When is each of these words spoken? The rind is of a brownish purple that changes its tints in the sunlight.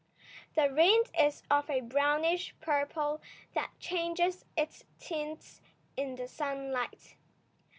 The 0.55 0.67
rind 0.67 1.11
is 1.15 1.43
of 1.51 1.69
a 1.69 1.79
brownish 1.81 2.55
purple 2.59 3.21
that 3.53 3.69
changes 3.79 4.45
its 4.57 4.83
tints 4.97 5.61
in 5.95 6.15
the 6.15 6.27
sunlight. 6.27 7.13